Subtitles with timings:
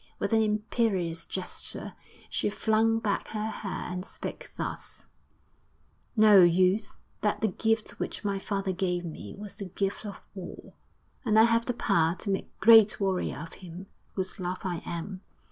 [0.17, 1.93] With an imperious gesture
[2.27, 5.05] she flung back her hair, and spoke thus,
[6.17, 10.73] 'Know, youth, that the gift which my father gave me was the gift of war,
[11.23, 13.85] and I have the power to make a great warrior of him
[14.15, 15.21] whose love I am.